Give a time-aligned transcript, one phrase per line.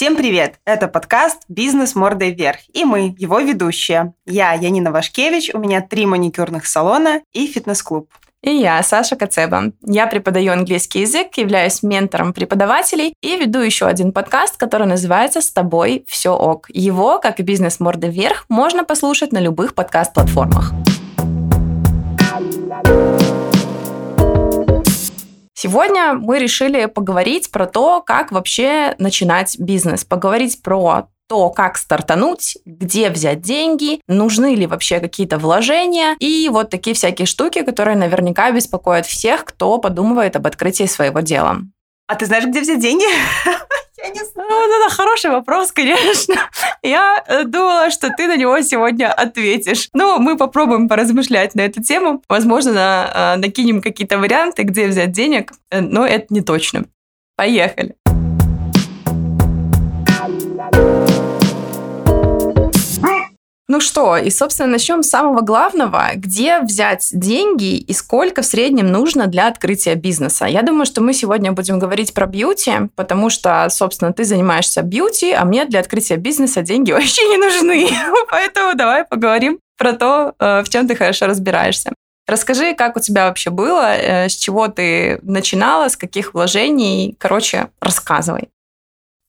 [0.00, 0.54] Всем привет!
[0.64, 4.14] Это подкаст «Бизнес мордой вверх» и мы, его ведущие.
[4.24, 8.08] Я Янина Вашкевич, у меня три маникюрных салона и фитнес-клуб.
[8.42, 9.72] И я, Саша Кацеба.
[9.82, 15.52] Я преподаю английский язык, являюсь ментором преподавателей и веду еще один подкаст, который называется «С
[15.52, 16.70] тобой все ок».
[16.70, 20.72] Его, как и «Бизнес морды вверх», можно послушать на любых подкаст-платформах.
[25.62, 32.56] Сегодня мы решили поговорить про то, как вообще начинать бизнес, поговорить про то, как стартануть,
[32.64, 38.50] где взять деньги, нужны ли вообще какие-то вложения и вот такие всякие штуки, которые наверняка
[38.52, 41.58] беспокоят всех, кто подумывает об открытии своего дела.
[42.10, 43.04] А ты знаешь, где взять деньги?
[44.02, 44.48] Я не знаю.
[44.50, 46.34] Ну, вот это хороший вопрос, конечно.
[46.82, 49.88] Я э, думала, что ты на него сегодня ответишь.
[49.92, 52.20] Ну, мы попробуем поразмышлять на эту тему.
[52.28, 56.86] Возможно, э, накинем какие-то варианты, где взять денег, э, но это не точно.
[57.36, 57.94] Поехали.
[63.70, 66.10] Ну что, и, собственно, начнем с самого главного.
[66.16, 70.46] Где взять деньги и сколько в среднем нужно для открытия бизнеса?
[70.46, 75.30] Я думаю, что мы сегодня будем говорить про бьюти, потому что, собственно, ты занимаешься бьюти,
[75.30, 77.88] а мне для открытия бизнеса деньги вообще не нужны.
[78.32, 81.92] Поэтому давай поговорим про то, э, в чем ты хорошо разбираешься.
[82.26, 87.14] Расскажи, как у тебя вообще было, э, с чего ты начинала, с каких вложений.
[87.20, 88.48] Короче, рассказывай.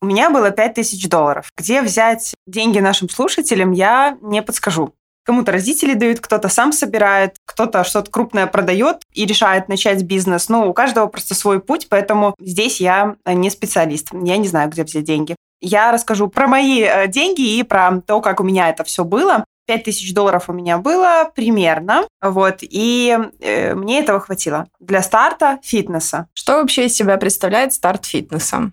[0.01, 1.51] У меня было 5000 долларов.
[1.55, 4.95] Где взять деньги нашим слушателям, я не подскажу.
[5.23, 10.49] Кому-то родители дают, кто-то сам собирает, кто-то что-то крупное продает и решает начать бизнес.
[10.49, 14.07] Ну, у каждого просто свой путь, поэтому здесь я не специалист.
[14.11, 15.35] Я не знаю, где взять деньги.
[15.59, 19.45] Я расскажу про мои э, деньги и про то, как у меня это все было.
[19.67, 26.27] 5000 долларов у меня было примерно, вот, и э, мне этого хватило для старта фитнеса.
[26.33, 28.71] Что вообще из себя представляет старт фитнеса?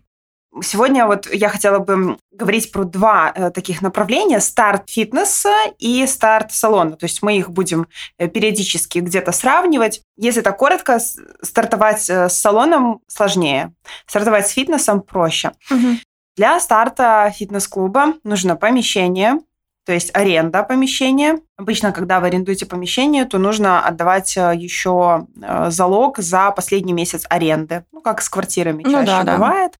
[0.62, 4.40] Сегодня вот я хотела бы говорить про два э, таких направления.
[4.40, 6.96] Старт фитнеса и старт салона.
[6.96, 7.88] То есть мы их будем
[8.18, 10.02] э, периодически где-то сравнивать.
[10.16, 10.98] Если так коротко,
[11.42, 13.72] стартовать э, с салоном сложнее.
[14.06, 15.52] Стартовать с фитнесом проще.
[15.70, 15.98] Угу.
[16.36, 19.40] Для старта фитнес-клуба нужно помещение,
[19.84, 21.40] то есть аренда помещения.
[21.56, 25.26] Обычно, когда вы арендуете помещение, то нужно отдавать еще
[25.68, 27.84] залог за последний месяц аренды.
[27.90, 29.72] Ну, как с квартирами ну, чаще да, бывает.
[29.72, 29.78] Да.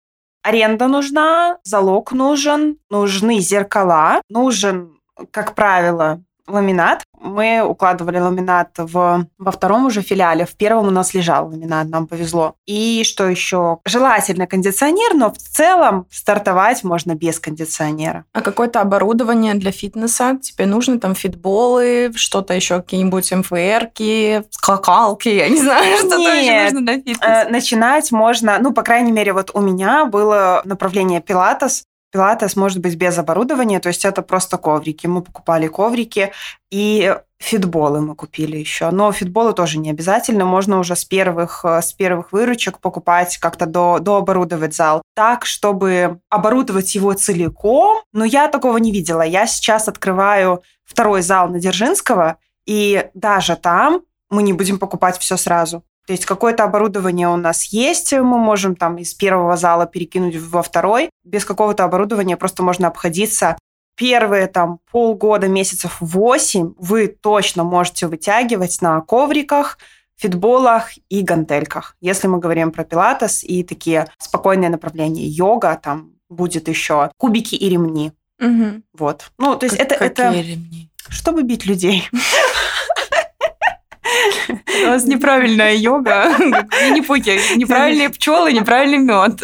[0.49, 4.99] Аренда нужна, залог нужен, нужны зеркала, нужен,
[5.31, 7.03] как правило, ламинат.
[7.21, 10.47] Мы укладывали ламинат в, во втором уже филиале.
[10.47, 12.55] В первом у нас лежал ламинат, нам повезло.
[12.67, 13.79] И что еще?
[13.85, 18.25] Желательно кондиционер, но в целом стартовать можно без кондиционера.
[18.33, 20.39] А какое-то оборудование для фитнеса?
[20.41, 26.81] Тебе нужны там фитболы, что-то еще, какие-нибудь МФРки, скакалки, я не знаю, что-то еще нужно
[26.83, 27.25] для фитнеса?
[27.25, 32.79] Э, начинать можно, ну, по крайней мере, вот у меня было направление пилатес, Пилатес может
[32.79, 35.07] быть без оборудования, то есть это просто коврики.
[35.07, 36.33] Мы покупали коврики
[36.71, 38.91] и фитболы мы купили еще.
[38.91, 43.67] Но фитболы тоже не обязательно, можно уже с первых, э, с первых выручек покупать, как-то
[43.67, 48.03] до, дооборудовать зал так, чтобы оборудовать его целиком.
[48.13, 49.23] Но я такого не видела.
[49.23, 55.37] Я сейчас открываю второй зал на Дзержинского, и даже там мы не будем покупать все
[55.37, 55.85] сразу.
[56.09, 60.63] То есть какое-то оборудование у нас есть, мы можем там из первого зала перекинуть во
[60.63, 61.11] второй.
[61.23, 63.59] Без какого-то оборудования просто можно обходиться.
[63.95, 69.77] Первые там полгода, месяцев 8 вы точно можете вытягивать на ковриках,
[70.17, 71.95] фитболах и гантельках.
[72.01, 77.69] Если мы говорим про пилатес и такие спокойные направления, йога, там будет еще кубики и
[77.69, 78.13] ремни.
[78.41, 78.83] Угу.
[78.95, 79.31] Вот.
[79.37, 79.99] Ну, то есть как, это...
[79.99, 80.51] Какие это...
[80.53, 80.91] ремни?
[81.11, 82.09] Чтобы бить людей.
[84.49, 86.29] У нас неправильная йога.
[86.91, 89.41] Не пуки, неправильные пчелы, неправильный мед.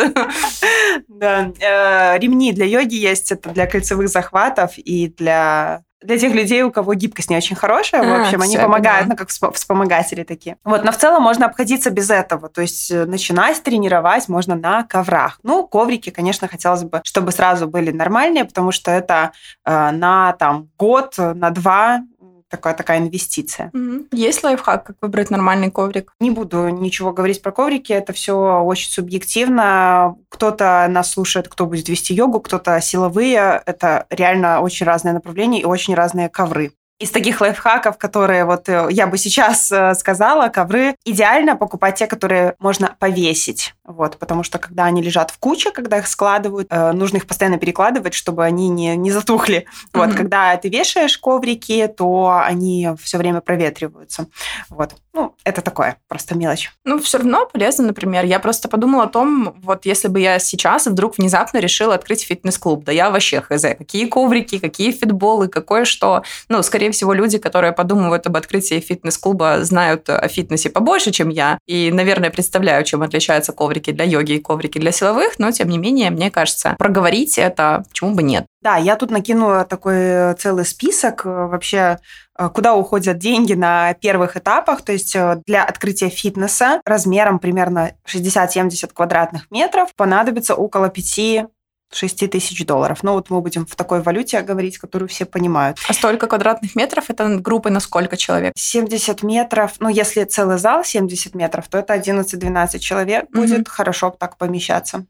[1.08, 1.52] Да.
[1.60, 3.32] Э, ремни для йоги есть.
[3.32, 8.02] Это для кольцевых захватов и для для тех людей, у кого гибкость не очень хорошая,
[8.02, 10.56] а, в общем, они помогают, ну, как вспомогатели такие.
[10.64, 12.48] Вот, но в целом можно обходиться без этого.
[12.48, 15.38] То есть э, начинать тренировать можно на коврах.
[15.42, 19.32] Ну, коврики, конечно, хотелось бы, чтобы сразу были нормальные, потому что это
[19.64, 22.02] э, на там год, на два
[22.48, 23.70] такая, такая инвестиция.
[23.74, 24.08] Mm-hmm.
[24.12, 26.12] Есть лайфхак, как выбрать нормальный коврик?
[26.20, 30.16] Не буду ничего говорить про коврики, это все очень субъективно.
[30.28, 33.62] Кто-то нас слушает, кто будет вести йогу, кто-то силовые.
[33.66, 36.72] Это реально очень разные направления и очень разные ковры.
[37.00, 42.06] Из таких лайфхаков, которые вот э, я бы сейчас э, сказала, ковры идеально покупать те,
[42.06, 43.74] которые можно повесить.
[43.84, 47.58] Вот, потому что когда они лежат в куче, когда их складывают, э, нужно их постоянно
[47.58, 49.66] перекладывать, чтобы они не, не затухли.
[49.66, 49.88] Mm-hmm.
[49.92, 54.26] Вот, когда ты вешаешь коврики, то они все время проветриваются.
[54.68, 54.94] Вот.
[55.12, 56.72] Ну, это такое, просто мелочь.
[56.84, 58.24] Ну, все равно полезно, например.
[58.24, 62.84] Я просто подумала о том, вот если бы я сейчас вдруг внезапно решила открыть фитнес-клуб,
[62.84, 66.24] да я вообще хз, какие коврики, какие фитболы, какое что.
[66.48, 71.58] Ну, скорее всего, люди, которые подумывают об открытии фитнес-клуба, знают о фитнесе побольше, чем я.
[71.66, 75.38] И, наверное, представляю, чем отличаются коврики для йоги и коврики для силовых.
[75.38, 78.46] Но, тем не менее, мне кажется, проговорить это почему бы нет.
[78.64, 81.98] Да, я тут накинула такой целый список э, вообще
[82.38, 84.80] э, куда уходят деньги на первых этапах.
[84.80, 91.46] То есть э, для открытия фитнеса размером примерно 60-70 квадратных метров понадобится около 5
[91.94, 93.02] 6 тысяч долларов.
[93.02, 95.78] Ну вот мы будем в такой валюте говорить, которую все понимают.
[95.88, 98.52] А столько квадратных метров это группы на сколько человек?
[98.56, 99.72] 70 метров.
[99.78, 103.42] Ну, если целый зал 70 метров, то это 11-12 человек угу.
[103.42, 105.06] будет хорошо так помещаться.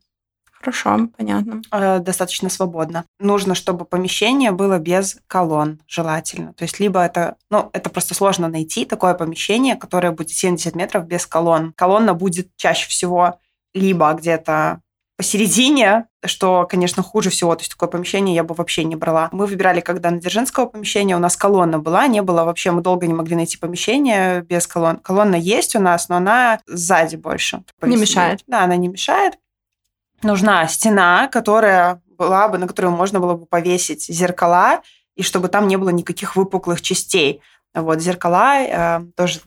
[0.64, 1.60] Хорошо, понятно.
[1.70, 3.04] Э, достаточно свободно.
[3.20, 6.54] Нужно, чтобы помещение было без колонн, желательно.
[6.54, 11.06] То есть либо это, ну, это просто сложно найти такое помещение, которое будет 70 метров
[11.06, 11.75] без колонн.
[11.76, 13.38] Колонна будет чаще всего
[13.75, 14.80] либо где-то
[15.16, 17.55] посередине, что, конечно, хуже всего.
[17.55, 19.28] То есть такое помещение я бы вообще не брала.
[19.32, 23.06] Мы выбирали, когда на Дзержинского помещения у нас колонна была, не было вообще, мы долго
[23.06, 24.99] не могли найти помещение без колонн.
[24.99, 27.62] Колонна есть у нас, но она сзади больше.
[27.82, 28.40] Не мешает.
[28.46, 29.38] Да, она не мешает.
[30.22, 34.82] Нужна стена, которая была бы, на которую можно было бы повесить зеркала,
[35.16, 37.40] и чтобы там не было никаких выпуклых частей.
[37.75, 39.40] Вот зеркала э, тоже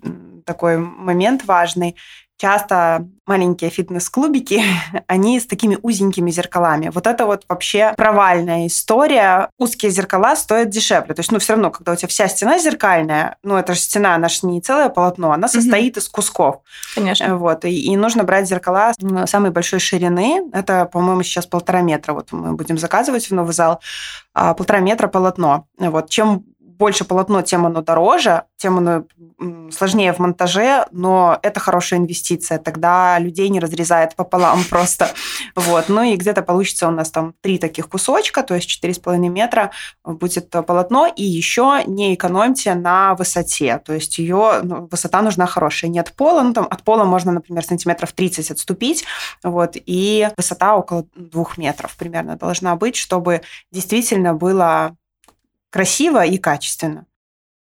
[0.45, 1.95] такой момент важный
[2.37, 4.63] часто маленькие фитнес-клубики,
[5.07, 6.89] они с такими узенькими зеркалами.
[6.93, 9.49] Вот это вот вообще провальная история.
[9.57, 11.13] Узкие зеркала стоят дешевле.
[11.13, 14.15] То есть, ну, все равно, когда у тебя вся стена зеркальная, ну, это же стена,
[14.15, 15.99] она же не целое полотно, она состоит mm-hmm.
[15.99, 16.61] из кусков.
[16.95, 17.37] Конечно.
[17.37, 18.93] Вот, и, и нужно брать зеркала
[19.25, 20.49] самой большой ширины.
[20.53, 22.13] Это, по-моему, сейчас полтора метра.
[22.13, 23.81] Вот мы будем заказывать в новый зал.
[24.33, 25.67] А, полтора метра полотно.
[25.77, 26.45] Вот, чем
[26.77, 29.05] больше полотно, тем оно дороже, тем оно
[29.71, 32.57] сложнее в монтаже, но это хорошая инвестиция.
[32.59, 35.09] Тогда людей не разрезает пополам просто.
[35.55, 35.85] Вот.
[35.89, 39.71] Ну и где-то получится у нас там три таких кусочка, то есть 4,5 метра
[40.03, 41.07] будет полотно.
[41.07, 43.79] И еще не экономьте на высоте.
[43.79, 45.89] То есть ее ну, высота нужна хорошая.
[45.89, 49.05] Не от пола, ну там от пола можно, например, сантиметров 30 отступить.
[49.43, 49.71] Вот.
[49.75, 53.41] И высота около двух метров примерно должна быть, чтобы
[53.71, 54.95] действительно было
[55.69, 57.05] красиво и качественно.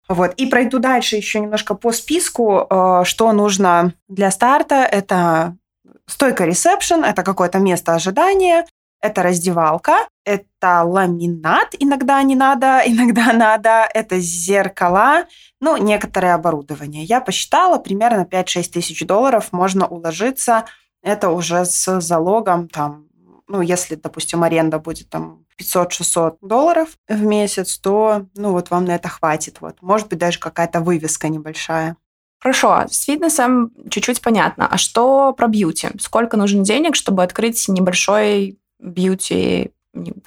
[0.07, 0.33] Вот.
[0.35, 4.83] И пройду дальше еще немножко по списку, э, что нужно для старта.
[4.83, 5.57] Это
[6.05, 8.65] стойка ресепшн, это какое-то место ожидания,
[9.01, 15.25] это раздевалка, это ламинат, иногда не надо, иногда надо, это зеркала,
[15.59, 17.03] ну, некоторое оборудование.
[17.03, 20.65] Я посчитала, примерно 5-6 тысяч долларов можно уложиться,
[21.01, 23.07] это уже с залогом, там,
[23.47, 28.95] ну, если, допустим, аренда будет там 500-600 долларов в месяц, то, ну, вот вам на
[28.95, 29.57] это хватит.
[29.61, 29.77] Вот.
[29.81, 31.97] Может быть, даже какая-то вывеска небольшая.
[32.39, 34.67] Хорошо, с фитнесом чуть-чуть понятно.
[34.67, 35.89] А что про бьюти?
[35.99, 39.71] Сколько нужно денег, чтобы открыть небольшой бьюти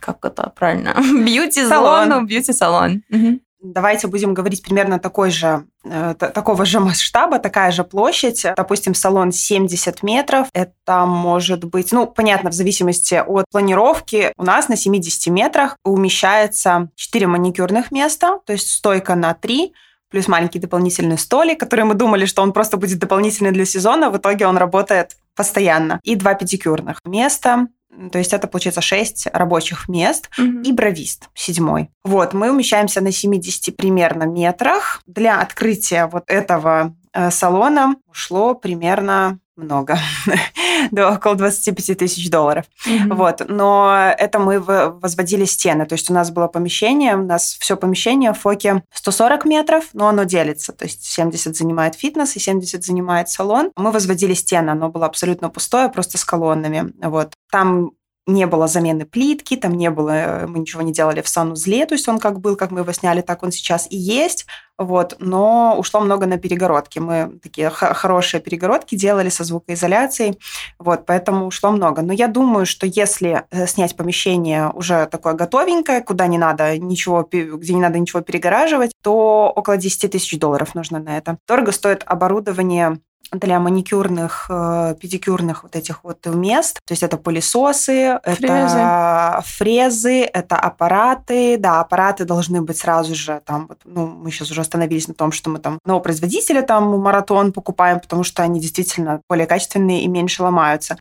[0.00, 0.94] как это правильно?
[1.24, 3.02] Бьюти-салон, бьюти-салон.
[3.10, 3.40] Угу.
[3.60, 8.46] Давайте будем говорить примерно такой же, э, такого же масштаба, такая же площадь.
[8.56, 10.46] Допустим, салон 70 метров.
[10.52, 14.32] Это может быть, ну, понятно, в зависимости от планировки.
[14.36, 19.72] У нас на 70 метрах умещается 4 маникюрных места, то есть стойка на 3,
[20.10, 24.10] плюс маленький дополнительный столик, который мы думали, что он просто будет дополнительный для сезона.
[24.10, 26.00] В итоге он работает постоянно.
[26.02, 27.68] И два педикюрных места.
[28.12, 30.62] То есть это, получается, 6 рабочих мест mm-hmm.
[30.62, 31.90] и бровист, седьмой.
[32.04, 35.02] Вот, мы умещаемся на 70 примерно метрах.
[35.06, 39.98] Для открытия вот этого э, салона ушло примерно много,
[40.90, 42.64] до около 25 тысяч долларов.
[42.86, 43.14] Mm-hmm.
[43.14, 43.42] Вот.
[43.48, 45.84] Но это мы возводили стены.
[45.86, 50.08] То есть у нас было помещение, у нас все помещение в фоке 140 метров, но
[50.08, 50.72] оно делится.
[50.72, 53.70] То есть 70 занимает фитнес и 70 занимает салон.
[53.76, 56.92] Мы возводили стены, оно было абсолютно пустое, просто с колоннами.
[57.02, 57.34] Вот.
[57.50, 57.90] Там
[58.28, 62.06] не было замены плитки, там не было, мы ничего не делали в санузле, то есть
[62.08, 66.00] он как был, как мы его сняли, так он сейчас и есть, вот, но ушло
[66.00, 67.00] много на перегородки.
[67.00, 70.38] Мы такие хорошие перегородки делали со звукоизоляцией,
[70.78, 72.02] вот, поэтому ушло много.
[72.02, 77.26] Но я думаю, что если э, снять помещение уже такое готовенькое, куда не надо ничего,
[77.28, 81.38] где не надо ничего перегораживать, то около 10 тысяч долларов нужно на это.
[81.48, 82.98] Дорого стоит оборудование
[83.32, 86.80] для маникюрных, э, педикюрных вот этих вот мест.
[86.86, 88.46] То есть это пылесосы, фрезы.
[88.46, 91.56] это фрезы, это аппараты.
[91.58, 95.32] Да, аппараты должны быть сразу же там, вот, ну, мы сейчас уже остановились на том,
[95.32, 100.08] что мы там нового производителя там маратон покупаем, потому что они действительно более качественные и
[100.08, 100.98] меньше ломаются.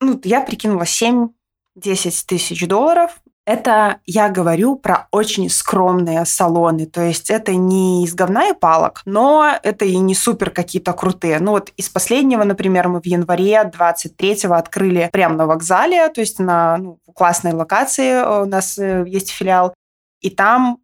[0.00, 1.28] Ну, я прикинула 7
[1.78, 6.84] 10 тысяч долларов это я говорю про очень скромные салоны.
[6.84, 11.38] То есть это не из говна и палок, но это и не супер какие-то крутые.
[11.40, 16.38] Ну вот из последнего, например, мы в январе 23-го открыли прямо на вокзале, то есть
[16.38, 19.72] на ну, классной локации э, у нас э, есть филиал.
[20.20, 20.80] И там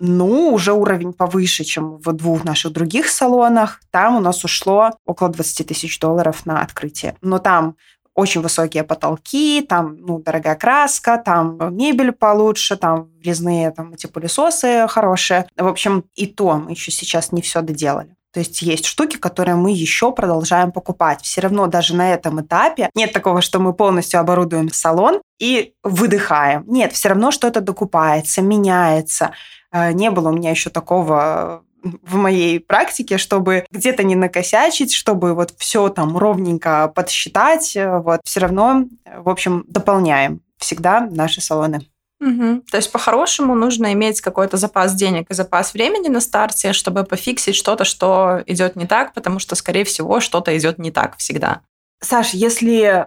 [0.00, 3.80] ну, уже уровень повыше, чем в двух наших других салонах.
[3.92, 7.16] Там у нас ушло около 20 тысяч долларов на открытие.
[7.20, 7.76] Но там
[8.20, 14.86] очень высокие потолки, там, ну, дорогая краска, там мебель получше, там резные там эти пылесосы
[14.88, 15.46] хорошие.
[15.56, 18.14] В общем, и то мы еще сейчас не все доделали.
[18.32, 21.20] То есть есть штуки, которые мы еще продолжаем покупать.
[21.22, 26.64] Все равно даже на этом этапе нет такого, что мы полностью оборудуем салон и выдыхаем.
[26.68, 29.32] Нет, все равно что-то докупается, меняется.
[29.72, 35.34] Э, не было у меня еще такого в моей практике, чтобы где-то не накосячить, чтобы
[35.34, 41.86] вот все там ровненько подсчитать, э, вот все равно, в общем, дополняем всегда наши салоны.
[42.20, 42.62] Угу.
[42.70, 47.56] То есть по-хорошему нужно иметь какой-то запас денег и запас времени на старте, чтобы пофиксить
[47.56, 51.62] что-то, что идет не так, потому что, скорее всего, что-то идет не так всегда.
[52.02, 53.06] Саш, если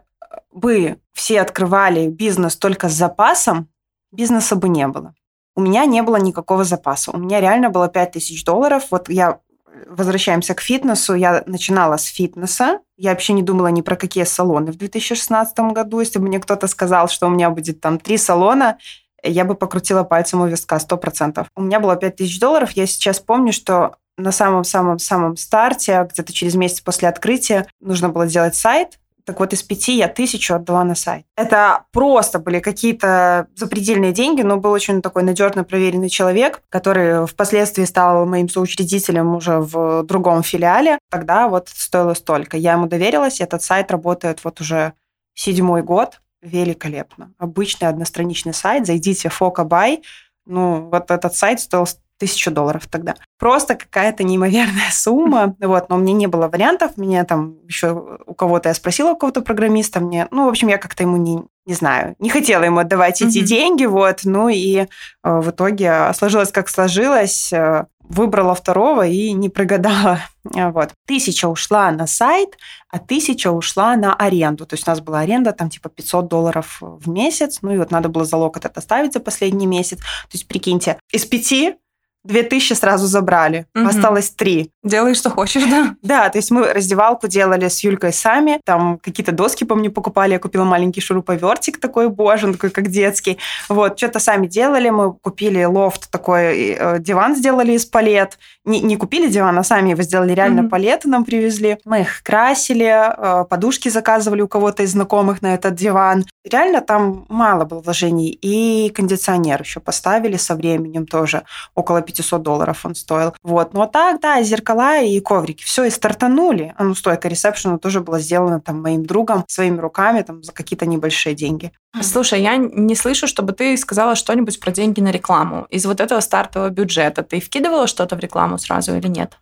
[0.51, 3.70] бы все открывали бизнес только с запасом,
[4.12, 5.13] бизнеса бы не было
[5.55, 7.12] у меня не было никакого запаса.
[7.12, 8.88] У меня реально было 5000 долларов.
[8.91, 9.39] Вот я
[9.88, 11.13] возвращаемся к фитнесу.
[11.13, 12.79] Я начинала с фитнеса.
[12.98, 16.00] Я вообще не думала ни про какие салоны в 2016 году.
[16.00, 18.77] Если бы мне кто-то сказал, что у меня будет там три салона,
[19.24, 21.45] я бы покрутила пальцем у виска 100%.
[21.55, 22.72] У меня было 5000 долларов.
[22.72, 28.55] Я сейчас помню, что на самом-самом-самом старте, где-то через месяц после открытия, нужно было сделать
[28.55, 31.25] сайт, так вот, из пяти я тысячу отдала на сайт.
[31.38, 37.86] Это просто были какие-то запредельные деньги, но был очень такой надежно проверенный человек, который впоследствии
[37.86, 41.00] стал моим соучредителем уже в другом филиале.
[41.10, 42.58] Тогда вот стоило столько.
[42.58, 44.94] Я ему доверилась, этот сайт работает вот уже
[45.34, 46.20] седьмой год.
[46.42, 47.34] Великолепно.
[47.38, 48.86] Обычный одностраничный сайт.
[48.86, 50.03] Зайдите в Фокабай.
[50.46, 51.86] Ну, вот этот сайт стоил
[52.17, 53.15] тысячу долларов тогда.
[53.39, 55.55] Просто какая-то неимоверная сумма.
[55.60, 56.98] Вот, но у меня не было вариантов.
[56.98, 60.77] Меня там еще у кого-то я спросила, у кого-то программиста, мне, ну, в общем, я
[60.77, 63.27] как-то ему не, не знаю, не хотела ему отдавать mm-hmm.
[63.27, 64.86] эти деньги, вот, ну и э,
[65.24, 70.20] в итоге сложилось как сложилось, э, выбрала второго и не прогадала.
[70.53, 70.89] Вот.
[71.08, 72.58] Тысяча ушла на сайт,
[72.89, 74.65] а тысяча ушла на аренду.
[74.65, 77.91] То есть у нас была аренда там типа 500 долларов в месяц, ну и вот
[77.91, 80.00] надо было залог этот оставить за последний месяц.
[80.00, 81.75] То есть прикиньте, из пяти
[82.24, 83.88] Две тысячи сразу забрали, угу.
[83.88, 84.72] осталось три.
[84.84, 85.96] Делай, что хочешь, да?
[86.01, 90.39] Да, то есть мы раздевалку делали с Юлькой сами, там какие-то доски, помню, покупали, я
[90.39, 93.38] купила маленький шуруповертик такой, боже, он такой, как детский.
[93.68, 98.38] Вот, что-то сами делали, мы купили лофт такой, э, диван сделали из палет.
[98.65, 100.70] Не, не купили диван, а сами его сделали, реально угу.
[100.70, 101.77] палеты нам привезли.
[101.86, 106.25] Мы их красили, э, подушки заказывали у кого-то из знакомых на этот диван.
[106.50, 108.38] Реально там мало было вложений.
[108.42, 111.44] И кондиционер еще поставили со временем тоже,
[111.75, 113.34] около 500 долларов он стоил.
[113.43, 113.74] Вот.
[113.74, 115.63] Ну а так, да, зеркала и коврики.
[115.63, 116.74] Все, и стартанули.
[116.77, 120.86] А ну, стойка ресепшена тоже была сделана там моим другом своими руками там за какие-то
[120.86, 121.72] небольшие деньги.
[122.01, 125.65] Слушай, я не слышу, чтобы ты сказала что-нибудь про деньги на рекламу.
[125.70, 129.38] Из вот этого стартового бюджета ты вкидывала что-то в рекламу сразу или нет?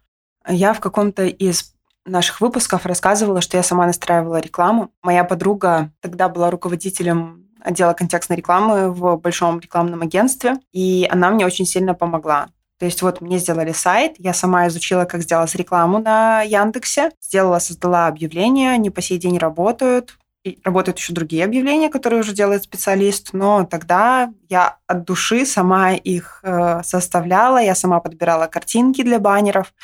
[0.47, 1.73] Я в каком-то из
[2.05, 4.91] наших выпусков рассказывала, что я сама настраивала рекламу.
[5.03, 11.45] Моя подруга тогда была руководителем отдела контекстной рекламы в большом рекламном агентстве, и она мне
[11.45, 12.47] очень сильно помогла.
[12.81, 17.59] То есть вот мне сделали сайт, я сама изучила, как сделать рекламу на Яндексе, сделала,
[17.59, 20.17] создала объявления, они по сей день работают.
[20.43, 25.93] И работают еще другие объявления, которые уже делает специалист, но тогда я от души сама
[25.93, 29.75] их э, составляла, я сама подбирала картинки для баннеров,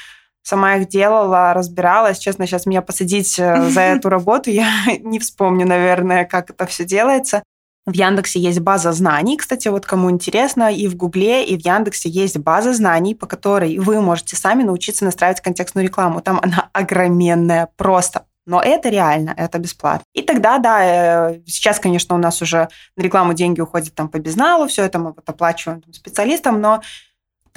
[0.42, 2.18] сама их делала, разбиралась.
[2.18, 4.72] Честно, сейчас меня посадить э, за эту работу, я
[5.04, 7.44] не вспомню, наверное, как это все делается.
[7.88, 12.10] В Яндексе есть база знаний, кстати, вот кому интересно, и в Гугле, и в Яндексе
[12.10, 16.20] есть база знаний, по которой вы можете сами научиться настраивать контекстную рекламу.
[16.20, 20.06] Там она огроменная, просто но это реально, это бесплатно.
[20.14, 24.20] И тогда, да, э, сейчас, конечно, у нас уже на рекламу деньги уходят там по
[24.20, 26.82] безналу, все это мы вот оплачиваем там, специалистам, но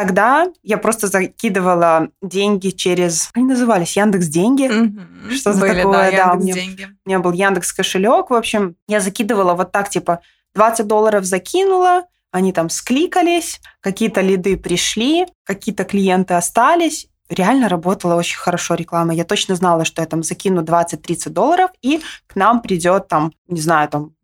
[0.01, 3.29] Тогда я просто закидывала деньги через...
[3.35, 4.65] Они назывались Яндекс Деньги.
[4.65, 5.31] Mm-hmm.
[5.35, 6.11] Что за такое?
[6.11, 6.89] Да, да у, меня, деньги.
[7.05, 8.31] у меня был Яндекс кошелек.
[8.31, 10.21] В общем, я закидывала вот так, типа,
[10.55, 18.39] 20 долларов закинула, они там скликались, какие-то лиды пришли, какие-то клиенты остались, реально работала очень
[18.39, 19.13] хорошо реклама.
[19.13, 23.61] Я точно знала, что я там закину 20-30 долларов, и к нам придет там, не
[23.61, 24.15] знаю, там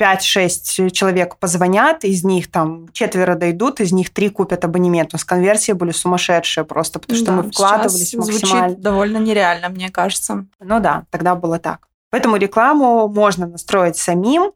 [0.00, 5.10] 5-6 человек позвонят, из них там четверо дойдут, из них три купят абонемент.
[5.12, 8.68] У нас конверсии были сумасшедшие просто, потому что да, мы вкладывались максимально.
[8.68, 10.46] Звучит довольно нереально, мне кажется.
[10.60, 11.88] Ну да, тогда было так.
[12.10, 14.52] Поэтому рекламу можно настроить самим,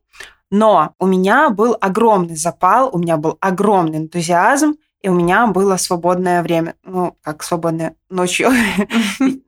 [0.50, 5.76] но у меня был огромный запал, у меня был огромный энтузиазм, и у меня было
[5.76, 6.74] свободное время.
[6.84, 8.50] Ну, как свободное ночью.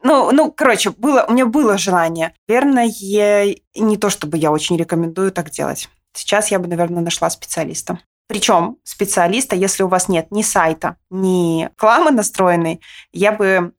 [0.02, 2.34] ну, ну, короче, было, у меня было желание.
[2.48, 5.88] Наверное, не то, чтобы я очень рекомендую так делать.
[6.14, 7.98] Сейчас я бы, наверное, нашла специалиста.
[8.28, 12.80] Причем специалиста, если у вас нет ни сайта, ни рекламы настроенной,
[13.12, 13.72] я бы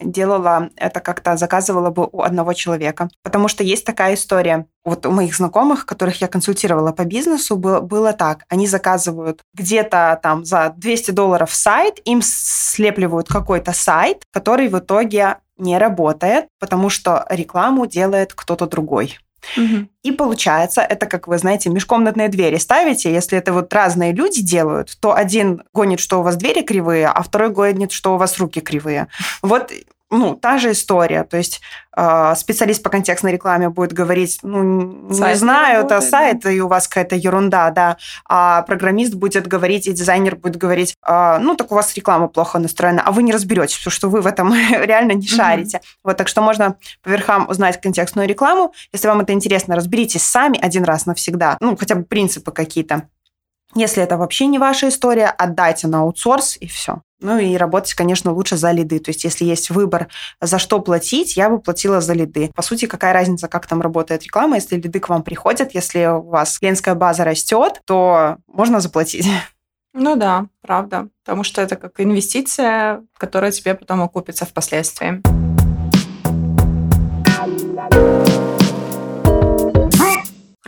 [0.00, 3.08] делала это как-то, заказывала бы у одного человека.
[3.22, 4.66] Потому что есть такая история.
[4.84, 8.44] Вот у моих знакомых, которых я консультировала по бизнесу, было, было так.
[8.48, 15.36] Они заказывают где-то там за 200 долларов сайт, им слепливают какой-то сайт, который в итоге
[15.58, 19.18] не работает, потому что рекламу делает кто-то другой.
[19.56, 19.88] Угу.
[20.02, 23.12] И получается, это, как вы знаете, межкомнатные двери ставите.
[23.12, 27.22] Если это вот разные люди делают, то один гонит, что у вас двери кривые, а
[27.22, 29.08] второй гонит, что у вас руки кривые.
[29.42, 29.72] Вот
[30.10, 31.24] ну, та же история.
[31.24, 31.60] То есть
[31.96, 36.40] э, специалист по контекстной рекламе будет говорить, ну, сайт не знаю, не работает, это сайт,
[36.40, 36.50] да?
[36.50, 37.96] и у вас какая-то ерунда, да.
[38.28, 42.58] А программист будет говорить, и дизайнер будет говорить, э, ну, так у вас реклама плохо
[42.58, 45.78] настроена, а вы не разберетесь, потому что вы в этом реально не шарите.
[45.78, 45.98] Mm-hmm.
[46.04, 48.72] Вот, так что можно по верхам узнать контекстную рекламу.
[48.92, 51.56] Если вам это интересно, разберитесь сами один раз навсегда.
[51.60, 53.08] Ну, хотя бы принципы какие-то.
[53.76, 57.02] Если это вообще не ваша история, отдайте на аутсорс и все.
[57.20, 58.98] Ну и работать, конечно, лучше за лиды.
[58.98, 60.08] То есть если есть выбор,
[60.40, 62.50] за что платить, я бы платила за лиды.
[62.54, 66.22] По сути, какая разница, как там работает реклама, если лиды к вам приходят, если у
[66.22, 69.26] вас клиентская база растет, то можно заплатить.
[69.92, 71.08] Ну да, правда.
[71.24, 75.20] Потому что это как инвестиция, которая тебе потом окупится впоследствии.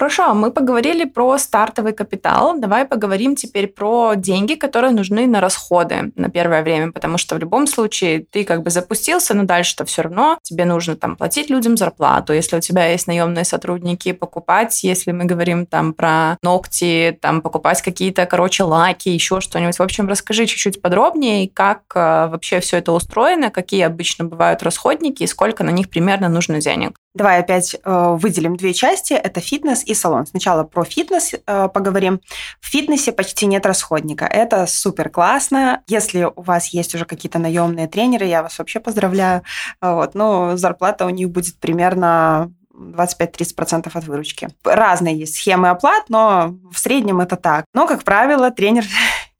[0.03, 2.59] Хорошо, мы поговорили про стартовый капитал.
[2.59, 7.39] Давай поговорим теперь про деньги, которые нужны на расходы на первое время, потому что в
[7.39, 11.77] любом случае ты как бы запустился, но дальше-то все равно тебе нужно там платить людям
[11.77, 17.41] зарплату, если у тебя есть наемные сотрудники, покупать, если мы говорим там про ногти, там
[17.41, 19.79] покупать какие-то, короче, лаки, еще что-нибудь.
[19.79, 25.23] В общем, расскажи чуть-чуть подробнее, как э, вообще все это устроено, какие обычно бывают расходники
[25.23, 26.99] и сколько на них примерно нужно денег.
[27.15, 29.13] Давай опять э, выделим две части.
[29.13, 30.27] Это фитнес и салон.
[30.27, 32.21] Сначала про фитнес э, поговорим.
[32.61, 34.25] В фитнесе почти нет расходника.
[34.25, 35.83] Это супер классно.
[35.89, 39.43] Если у вас есть уже какие-то наемные тренеры, я вас вообще поздравляю.
[39.81, 44.49] Вот, ну, зарплата у них будет примерно 25-30% от выручки.
[44.65, 47.65] Разные есть схемы оплат, но в среднем это так.
[47.75, 48.85] Но, как правило, тренер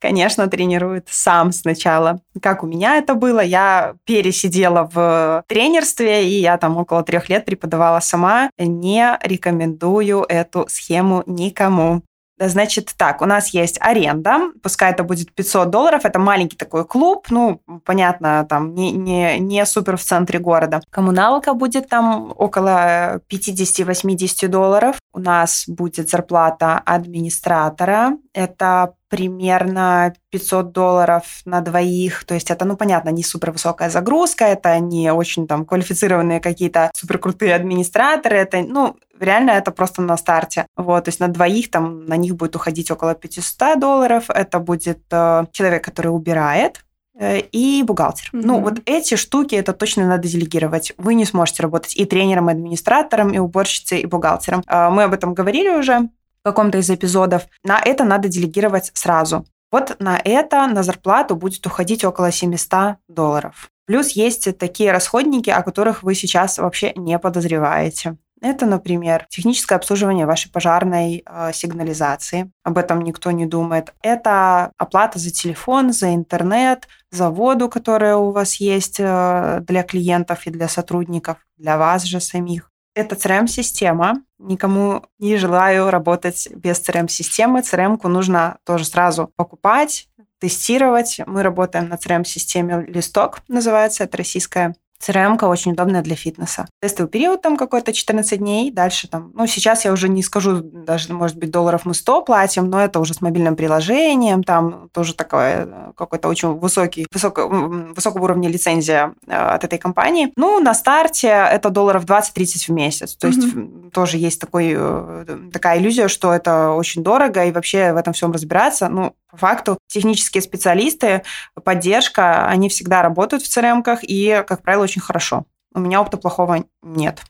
[0.03, 2.19] конечно, тренирует сам сначала.
[2.41, 7.45] Как у меня это было, я пересидела в тренерстве, и я там около трех лет
[7.45, 8.49] преподавала сама.
[8.57, 12.01] Не рекомендую эту схему никому.
[12.39, 17.27] Значит, так, у нас есть аренда, пускай это будет 500 долларов, это маленький такой клуб,
[17.29, 20.81] ну, понятно, там не, не, не супер в центре города.
[20.89, 24.97] Коммуналка будет там около 50-80 долларов.
[25.13, 32.23] У нас будет зарплата администратора, это примерно 500 долларов на двоих.
[32.23, 36.89] То есть это, ну, понятно, не супер высокая загрузка, это не очень там квалифицированные какие-то
[36.95, 40.65] супер крутые администраторы, это, ну, реально это просто на старте.
[40.75, 44.31] Вот, то есть на двоих там на них будет уходить около 500 долларов.
[44.31, 46.83] Это будет э, человек, который убирает,
[47.19, 48.31] э, и бухгалтер.
[48.33, 48.41] Mm-hmm.
[48.43, 50.93] Ну, вот эти штуки это точно надо делегировать.
[50.97, 54.63] Вы не сможете работать и тренером, и администратором, и уборщицей, и бухгалтером.
[54.67, 56.09] Э, мы об этом говорили уже
[56.43, 57.43] каком-то из эпизодов.
[57.63, 59.45] На это надо делегировать сразу.
[59.71, 63.71] Вот на это, на зарплату будет уходить около 700 долларов.
[63.85, 68.17] Плюс есть такие расходники, о которых вы сейчас вообще не подозреваете.
[68.43, 72.51] Это, например, техническое обслуживание вашей пожарной э, сигнализации.
[72.63, 73.93] Об этом никто не думает.
[74.01, 80.45] Это оплата за телефон, за интернет, за воду, которая у вас есть э, для клиентов
[80.45, 82.69] и для сотрудников, для вас же самих.
[82.95, 84.23] Это CRM-система.
[84.37, 87.61] Никому не желаю работать без CRM-системы.
[87.61, 90.07] CRM-ку нужно тоже сразу покупать,
[90.39, 91.19] тестировать.
[91.25, 94.03] Мы работаем на CRM-системе «Листок», называется.
[94.03, 94.75] Это российская
[95.07, 96.67] CRM очень удобная для фитнеса.
[96.81, 101.13] Тестовый период там какой-то 14 дней, дальше там, ну, сейчас я уже не скажу, даже,
[101.13, 105.65] может быть, долларов мы 100 платим, но это уже с мобильным приложением, там тоже такое
[105.65, 110.31] э, какой-то очень высокий, высоко, высокого уровня лицензия э, от этой компании.
[110.35, 113.15] Ну, на старте это долларов 20-30 в месяц.
[113.15, 113.91] То есть mm-hmm.
[113.91, 118.31] тоже есть такой, э, такая иллюзия, что это очень дорого, и вообще в этом всем
[118.31, 118.87] разбираться.
[118.89, 121.23] Ну, по факту технические специалисты,
[121.63, 125.45] поддержка, они всегда работают в CRM-ках и, как правило, очень хорошо.
[125.73, 127.21] У меня опыта плохого нет.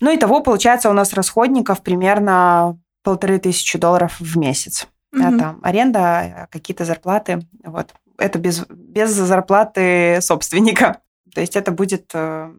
[0.00, 4.88] Ну и того, получается, у нас расходников примерно полторы тысячи долларов в месяц.
[5.14, 5.34] Mm-hmm.
[5.34, 7.46] Это аренда, какие-то зарплаты.
[7.64, 7.94] Вот.
[8.18, 11.00] Это без, без зарплаты собственника.
[11.34, 12.52] То есть это будет э,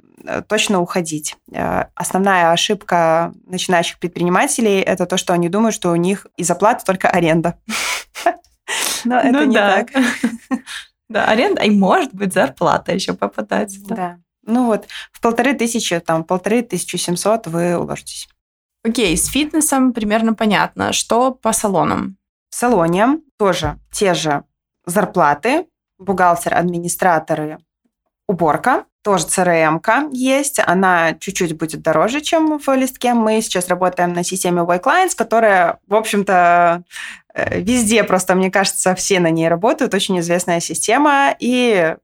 [0.47, 1.37] точно уходить.
[1.51, 6.83] Э, основная ошибка начинающих предпринимателей– это то, что они думают, что у них из оплаты
[6.85, 7.57] только аренда.
[9.05, 9.89] Но это ну не так.
[11.09, 13.77] Да, аренда, и может быть зарплата еще попадать.
[13.85, 14.17] Да.
[14.45, 18.27] Ну вот, в полторы тысячи, там, полторы тысячи семьсот вы уложитесь.
[18.83, 20.91] Окей, с фитнесом примерно понятно.
[20.91, 22.17] Что по салонам?
[22.49, 24.43] В салоне тоже те же
[24.85, 25.65] зарплаты,
[25.97, 27.59] бухгалтер, администраторы,
[28.27, 28.85] уборка.
[29.03, 33.13] Тоже CRM есть, она чуть-чуть будет дороже, чем в листке.
[33.13, 36.83] Мы сейчас работаем на системе Y-Clients, которая, в общем-то,
[37.33, 39.93] э, везде просто, мне кажется, все на ней работают.
[39.93, 41.97] Очень известная система, и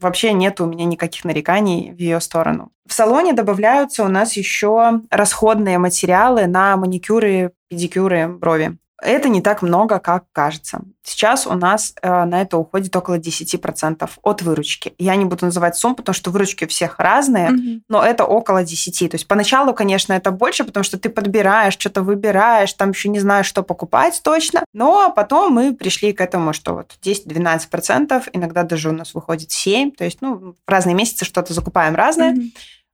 [0.00, 2.72] вообще нет у меня никаких нареканий в ее сторону.
[2.86, 8.78] В салоне добавляются у нас еще расходные материалы на маникюры, педикюры, брови.
[9.02, 10.82] Это не так много, как кажется.
[11.02, 14.94] Сейчас у нас э, на это уходит около 10% от выручки.
[14.98, 17.80] Я не буду называть сумму, потому что выручки у всех разные, mm-hmm.
[17.88, 19.10] но это около 10.
[19.10, 23.20] То есть поначалу, конечно, это больше, потому что ты подбираешь, что-то выбираешь, там еще не
[23.20, 24.64] знаешь, что покупать точно.
[24.72, 29.96] Но потом мы пришли к этому, что вот 10-12%, иногда даже у нас выходит 7%.
[29.96, 32.34] То есть, ну, в разные месяцы что-то закупаем разное.
[32.34, 32.50] Mm-hmm.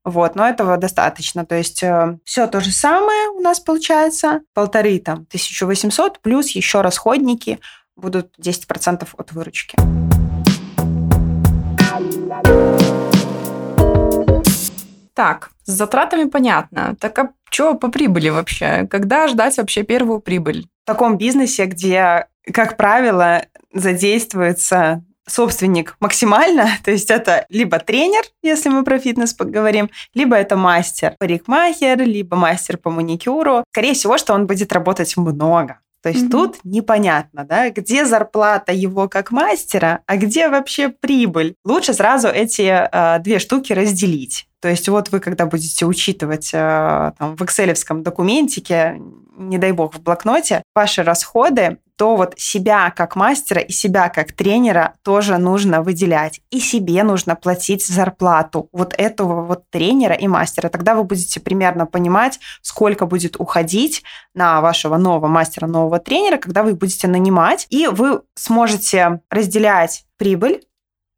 [0.07, 1.45] Вот, но этого достаточно.
[1.45, 4.43] То есть э, все то же самое у нас получается.
[4.55, 7.59] Полторы там 1800 плюс еще расходники
[7.97, 9.77] будут 10% от выручки.
[15.13, 16.95] Так, с затратами понятно.
[17.01, 18.87] Так а что по прибыли вообще?
[18.89, 20.69] Когда ждать вообще первую прибыль?
[20.85, 28.69] В таком бизнесе, где, как правило, задействуется собственник максимально, то есть это либо тренер, если
[28.69, 33.65] мы про фитнес поговорим, либо это мастер парикмахер, либо мастер по маникюру.
[33.73, 35.81] Скорее всего, что он будет работать много.
[36.03, 36.31] То есть mm-hmm.
[36.31, 41.57] тут непонятно, да, где зарплата его как мастера, а где вообще прибыль.
[41.65, 44.47] Лучше сразу эти э, две штуки разделить.
[44.61, 49.01] То есть вот вы, когда будете учитывать э, там, в экселевском документике,
[49.37, 54.33] не дай бог, в блокноте, ваши расходы, то вот себя как мастера и себя как
[54.33, 56.41] тренера тоже нужно выделять.
[56.51, 60.69] И себе нужно платить зарплату вот этого вот тренера и мастера.
[60.69, 64.03] Тогда вы будете примерно понимать, сколько будет уходить
[64.35, 67.67] на вашего нового мастера, нового тренера, когда вы будете нанимать.
[67.71, 70.65] И вы сможете разделять прибыль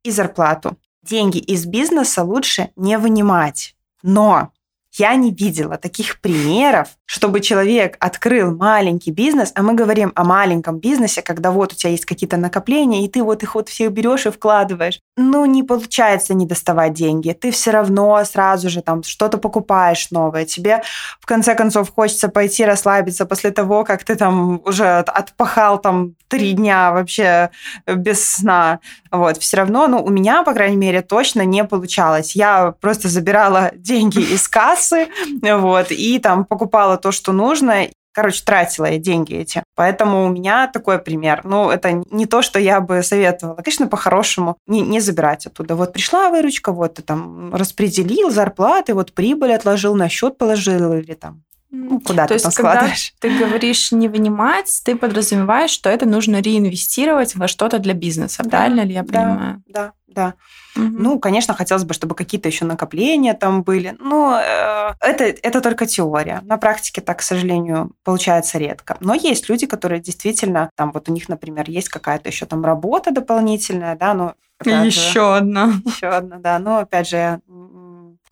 [0.05, 0.77] и зарплату.
[1.03, 3.75] Деньги из бизнеса лучше не вынимать.
[4.03, 4.53] Но
[4.93, 10.79] я не видела таких примеров, чтобы человек открыл маленький бизнес, а мы говорим о маленьком
[10.79, 14.27] бизнесе, когда вот у тебя есть какие-то накопления, и ты вот их вот всех берешь
[14.27, 15.01] и вкладываешь.
[15.17, 17.33] Ну, не получается не доставать деньги.
[17.33, 20.45] Ты все равно сразу же там что-то покупаешь новое.
[20.45, 20.83] Тебе,
[21.19, 26.53] в конце концов, хочется пойти расслабиться после того, как ты там уже отпахал там три
[26.53, 27.51] дня вообще
[27.87, 28.81] без сна.
[29.11, 32.37] Вот, все равно, ну, у меня, по крайней мере, точно не получалось.
[32.37, 35.09] Я просто забирала деньги из кассы,
[35.43, 39.63] вот, и там покупала то, что нужно, Короче, тратила я деньги эти.
[39.77, 41.43] Поэтому у меня такой пример.
[41.45, 43.55] Ну, это не то, что я бы советовала.
[43.55, 45.77] Конечно, по-хорошему не, не забирать оттуда.
[45.77, 51.15] Вот пришла выручка, вот ты там распределил зарплаты, вот прибыль отложил, на счет положил или
[51.15, 53.15] там ну, куда То ты есть, там складываешь.
[53.19, 58.43] Когда ты говоришь не вынимать, ты подразумеваешь, что это нужно реинвестировать во что-то для бизнеса.
[58.43, 59.63] Да, правильно ли я понимаю?
[59.67, 60.35] Да, да.
[60.77, 60.85] Угу.
[60.87, 63.97] Ну, конечно, хотелось бы, чтобы какие-то еще накопления там были.
[63.99, 66.41] Но э, это, это только теория.
[66.45, 68.97] На практике так, к сожалению, получается редко.
[69.01, 73.11] Но есть люди, которые действительно, там вот у них, например, есть какая-то еще там работа
[73.11, 74.35] дополнительная, да, но...
[74.65, 75.75] Еще же, одна.
[75.85, 76.59] Еще одна, да.
[76.59, 77.41] Но, опять же, я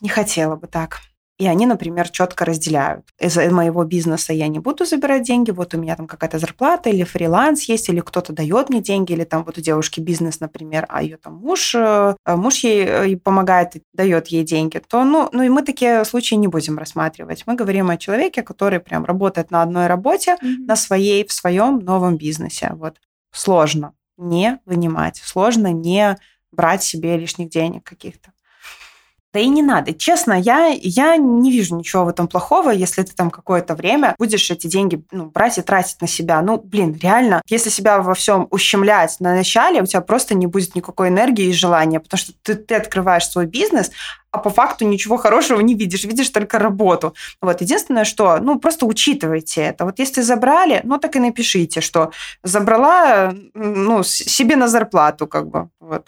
[0.00, 1.00] не хотела бы так.
[1.38, 3.04] И они, например, четко разделяют.
[3.20, 7.04] Из моего бизнеса я не буду забирать деньги, вот у меня там какая-то зарплата или
[7.04, 11.02] фриланс есть, или кто-то дает мне деньги, или там вот у девушки бизнес, например, а
[11.02, 15.50] ее там муж, э, муж ей э, помогает, дает ей деньги, то, ну, ну и
[15.50, 17.42] мы такие случаи не будем рассматривать.
[17.46, 20.66] Мы говорим о человеке, который прям работает на одной работе, mm-hmm.
[20.66, 22.70] на своей, в своем новом бизнесе.
[22.76, 22.96] Вот
[23.32, 26.16] сложно не вынимать, сложно не
[26.50, 28.32] брать себе лишних денег каких-то.
[29.36, 29.92] Да и не надо.
[29.92, 34.50] Честно, я, я не вижу ничего в этом плохого, если ты там какое-то время будешь
[34.50, 36.40] эти деньги ну, брать и тратить на себя.
[36.40, 40.74] Ну, блин, реально, если себя во всем ущемлять на начале, у тебя просто не будет
[40.74, 43.90] никакой энергии и желания, потому что ты, ты открываешь свой бизнес,
[44.30, 47.14] а по факту ничего хорошего не видишь, видишь только работу.
[47.42, 49.84] Вот, единственное, что, ну, просто учитывайте это.
[49.84, 52.10] Вот если забрали, ну, так и напишите, что
[52.42, 56.06] забрала, ну, себе на зарплату, как бы, вот.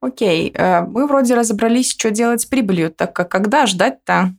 [0.00, 4.34] Окей, э, мы вроде разобрались, что делать с прибылью, так как когда ждать-то?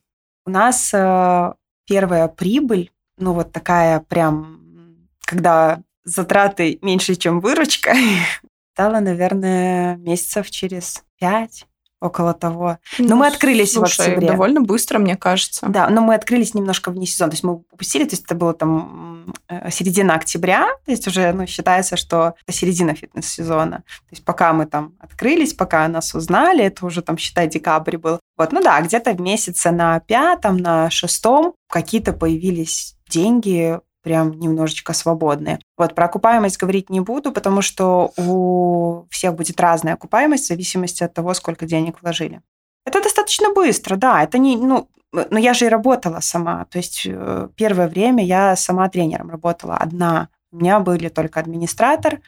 [0.46, 1.54] У нас э,
[1.86, 7.94] первая прибыль, ну вот такая прям, когда затраты меньше, чем выручка,
[8.74, 11.66] стала, наверное, месяцев через пять
[12.02, 12.78] около того.
[12.98, 14.28] Но ну, мы открылись слушай, в октябре.
[14.28, 15.66] довольно быстро, мне кажется.
[15.68, 17.32] Да, но мы открылись немножко вне сезона.
[17.32, 21.32] То есть мы упустили, то есть это было там э, середина октября, то есть уже
[21.34, 23.78] ну, считается, что это середина фитнес-сезона.
[23.78, 28.20] То есть пока мы там открылись, пока нас узнали, это уже там, считай, декабрь был.
[28.38, 34.94] Вот, ну да, где-то в месяце на пятом, на шестом какие-то появились деньги, прям немножечко
[34.94, 35.60] свободные.
[35.78, 41.04] Вот про окупаемость говорить не буду, потому что у всех будет разная окупаемость в зависимости
[41.04, 42.42] от того, сколько денег вложили.
[42.86, 44.24] Это достаточно быстро, да.
[44.24, 46.66] Это не, ну, но я же и работала сама.
[46.66, 50.30] То есть э, первое время я сама тренером работала одна.
[50.52, 52.20] У меня были только администратор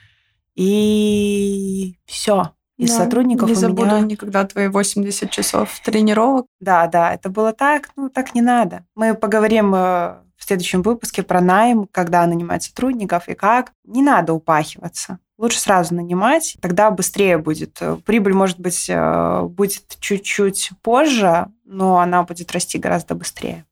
[0.56, 2.52] и все.
[2.78, 4.00] Из да, сотрудников не забуду меня...
[4.00, 6.48] никогда твои 80 часов тренировок.
[6.60, 8.86] Да, да, это было так, ну так не надо.
[8.96, 13.74] Мы поговорим э, в следующем выпуске про найм, когда нанимать сотрудников и как.
[13.86, 15.20] Не надо упахиваться.
[15.38, 17.80] Лучше сразу нанимать, тогда быстрее будет.
[18.06, 23.66] Прибыль, может быть, э, будет чуть-чуть позже, но она будет расти гораздо быстрее.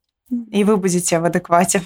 [0.51, 1.81] И вы будете в адеквате.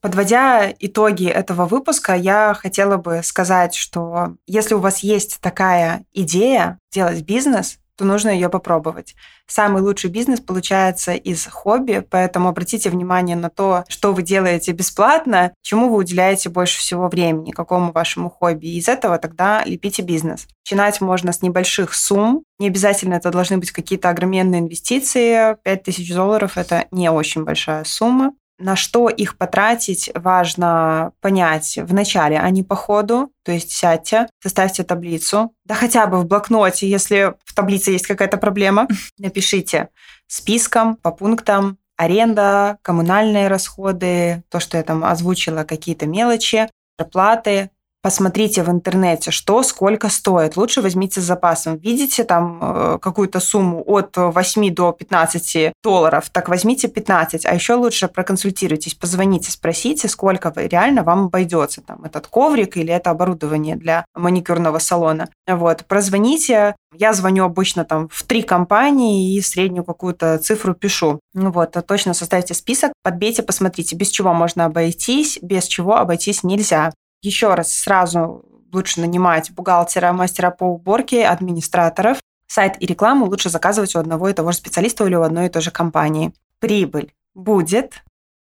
[0.00, 6.78] Подводя итоги этого выпуска, я хотела бы сказать, что если у вас есть такая идея
[6.92, 9.14] делать бизнес, то нужно ее попробовать.
[9.46, 15.52] Самый лучший бизнес получается из хобби, поэтому обратите внимание на то, что вы делаете бесплатно,
[15.62, 18.66] чему вы уделяете больше всего времени, какому вашему хобби.
[18.66, 20.48] И из этого тогда лепите бизнес.
[20.64, 22.42] Начинать можно с небольших сумм.
[22.58, 25.56] Не обязательно это должны быть какие-то огроменные инвестиции.
[25.62, 32.38] 5000 долларов– это не очень большая сумма на что их потратить, важно понять в начале,
[32.38, 33.32] а не по ходу.
[33.44, 35.54] То есть сядьте, составьте таблицу.
[35.64, 38.86] Да хотя бы в блокноте, если в таблице есть какая-то проблема,
[39.18, 39.88] напишите
[40.26, 47.70] списком по пунктам аренда, коммунальные расходы, то, что я там озвучила, какие-то мелочи, зарплаты,
[48.02, 50.56] посмотрите в интернете, что сколько стоит.
[50.56, 51.76] Лучше возьмите с запасом.
[51.76, 57.46] Видите там э, какую-то сумму от 8 до 15 долларов, так возьмите 15.
[57.46, 63.10] А еще лучше проконсультируйтесь, позвоните, спросите, сколько реально вам обойдется там этот коврик или это
[63.10, 65.28] оборудование для маникюрного салона.
[65.46, 66.74] Вот, прозвоните.
[66.94, 71.20] Я звоню обычно там в три компании и среднюю какую-то цифру пишу.
[71.34, 77.54] Вот, точно составьте список, подбейте, посмотрите, без чего можно обойтись, без чего обойтись нельзя еще
[77.54, 82.18] раз сразу лучше нанимать бухгалтера, мастера по уборке, администраторов.
[82.46, 85.48] Сайт и рекламу лучше заказывать у одного и того же специалиста или у одной и
[85.48, 86.34] той же компании.
[86.58, 88.02] Прибыль будет.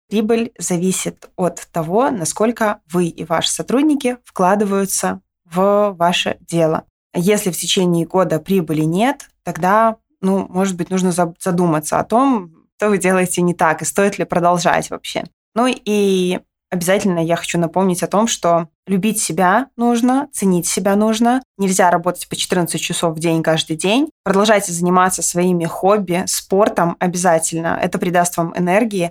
[0.09, 6.85] Прибыль зависит от того, насколько вы и ваши сотрудники вкладываются в ваше дело.
[7.15, 12.91] Если в течение года прибыли нет, тогда, ну, может быть, нужно задуматься о том, что
[12.91, 15.25] вы делаете не так и стоит ли продолжать вообще.
[15.55, 16.41] Ну и
[16.75, 21.43] обязательно я хочу напомнить о том, что любить себя нужно, ценить себя нужно.
[21.57, 24.11] Нельзя работать по 14 часов в день каждый день.
[24.23, 27.79] Продолжайте заниматься своими хобби, спортом обязательно.
[27.81, 29.11] Это придаст вам энергии.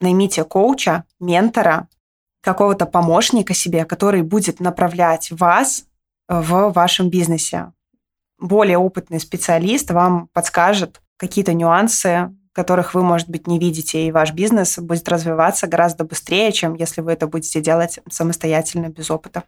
[0.00, 1.88] Наймите коуча, ментора,
[2.42, 5.86] какого-то помощника себе, который будет направлять вас
[6.28, 7.72] в вашем бизнесе.
[8.38, 14.32] Более опытный специалист вам подскажет какие-то нюансы, которых вы, может быть, не видите, и ваш
[14.32, 19.42] бизнес будет развиваться гораздо быстрее, чем если вы это будете делать самостоятельно, без опыта.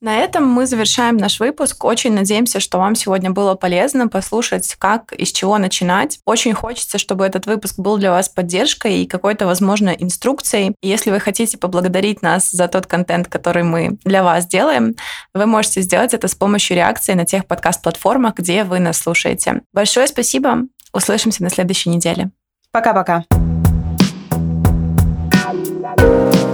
[0.00, 1.84] На этом мы завершаем наш выпуск.
[1.84, 6.20] Очень надеемся, что вам сегодня было полезно послушать, как и с чего начинать.
[6.24, 10.76] Очень хочется, чтобы этот выпуск был для вас поддержкой и какой-то, возможно, инструкцией.
[10.82, 14.94] Если вы хотите поблагодарить нас за тот контент, который мы для вас делаем,
[15.34, 19.62] вы можете сделать это с помощью реакции на тех подкаст-платформах, где вы нас слушаете.
[19.72, 20.68] Большое спасибо.
[20.98, 22.32] Услышимся на следующей неделе.
[22.72, 23.24] Пока-пока.
[25.96, 26.47] thank you